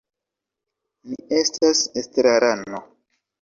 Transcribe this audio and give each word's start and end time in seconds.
Mi 1.09 1.17
estas 1.41 1.83
estrarano. 2.03 2.83